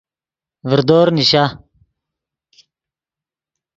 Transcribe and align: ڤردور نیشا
ڤردور 0.69 1.07
نیشا 1.15 1.43